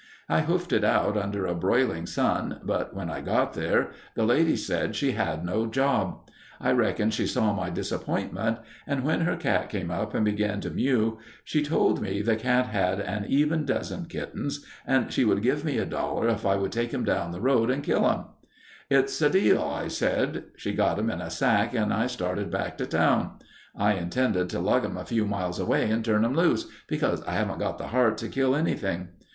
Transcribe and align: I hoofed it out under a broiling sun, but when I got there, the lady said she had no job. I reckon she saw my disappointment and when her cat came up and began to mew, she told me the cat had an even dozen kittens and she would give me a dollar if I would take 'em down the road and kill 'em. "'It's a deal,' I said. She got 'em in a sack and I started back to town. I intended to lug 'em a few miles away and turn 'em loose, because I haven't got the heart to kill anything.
I 0.27 0.39
hoofed 0.41 0.73
it 0.73 0.83
out 0.83 1.15
under 1.15 1.45
a 1.45 1.53
broiling 1.53 2.07
sun, 2.07 2.59
but 2.63 2.95
when 2.95 3.07
I 3.11 3.21
got 3.21 3.53
there, 3.53 3.91
the 4.15 4.25
lady 4.25 4.55
said 4.55 4.95
she 4.95 5.11
had 5.11 5.45
no 5.45 5.67
job. 5.67 6.27
I 6.59 6.71
reckon 6.71 7.11
she 7.11 7.27
saw 7.27 7.53
my 7.53 7.69
disappointment 7.69 8.57
and 8.87 9.03
when 9.03 9.21
her 9.21 9.35
cat 9.35 9.69
came 9.69 9.91
up 9.91 10.15
and 10.15 10.25
began 10.25 10.59
to 10.61 10.71
mew, 10.71 11.19
she 11.43 11.61
told 11.61 12.01
me 12.01 12.23
the 12.23 12.35
cat 12.35 12.65
had 12.65 12.99
an 12.99 13.25
even 13.29 13.63
dozen 13.63 14.05
kittens 14.05 14.65
and 14.87 15.13
she 15.13 15.23
would 15.23 15.43
give 15.43 15.63
me 15.63 15.77
a 15.77 15.85
dollar 15.85 16.29
if 16.29 16.47
I 16.47 16.55
would 16.55 16.71
take 16.71 16.91
'em 16.95 17.03
down 17.03 17.31
the 17.31 17.39
road 17.39 17.69
and 17.69 17.83
kill 17.83 18.09
'em. 18.09 18.23
"'It's 18.89 19.21
a 19.21 19.29
deal,' 19.29 19.61
I 19.61 19.87
said. 19.87 20.45
She 20.55 20.73
got 20.73 20.97
'em 20.97 21.11
in 21.11 21.21
a 21.21 21.29
sack 21.29 21.75
and 21.75 21.93
I 21.93 22.07
started 22.07 22.49
back 22.49 22.75
to 22.79 22.87
town. 22.87 23.37
I 23.77 23.93
intended 23.93 24.49
to 24.49 24.59
lug 24.59 24.83
'em 24.83 24.97
a 24.97 25.05
few 25.05 25.27
miles 25.27 25.59
away 25.59 25.91
and 25.91 26.03
turn 26.03 26.25
'em 26.25 26.33
loose, 26.33 26.65
because 26.87 27.21
I 27.25 27.33
haven't 27.33 27.59
got 27.59 27.77
the 27.77 27.89
heart 27.89 28.17
to 28.17 28.29
kill 28.29 28.55
anything. 28.55 29.09